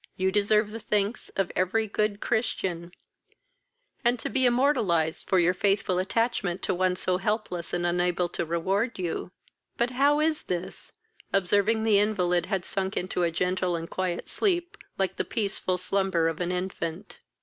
[0.17, 2.91] You deserve the thanks of every good Christian,
[4.03, 8.43] and to be immortalized for your faithful attachment to one so helpless and unable to
[8.43, 9.31] reward you.
[9.77, 10.91] But how is this?"
[11.31, 16.27] observing the invalid had sunk into a gentle and quiet sleep; like the peaceful slumber
[16.27, 17.19] of an infant.